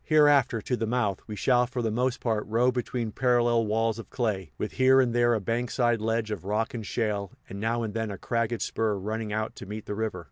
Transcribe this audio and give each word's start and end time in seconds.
Hereafter, 0.03 0.63
to 0.63 0.75
the 0.75 0.87
mouth, 0.87 1.21
we 1.27 1.35
shall 1.35 1.67
for 1.67 1.83
the 1.83 1.91
most 1.91 2.21
part 2.21 2.43
row 2.47 2.71
between 2.71 3.11
parallel 3.11 3.67
walls 3.67 3.99
of 3.99 4.09
clay, 4.09 4.51
with 4.57 4.71
here 4.71 4.99
and 4.99 5.13
there 5.13 5.35
a 5.35 5.39
bankside 5.39 6.01
ledge 6.01 6.31
of 6.31 6.43
rock 6.43 6.73
and 6.73 6.83
shale, 6.83 7.31
and 7.47 7.59
now 7.59 7.83
and 7.83 7.93
then 7.93 8.09
a 8.09 8.17
cragged 8.17 8.63
spur 8.63 8.95
running 8.95 9.31
out 9.31 9.55
to 9.57 9.67
meet 9.67 9.85
the 9.85 9.93
river. 9.93 10.19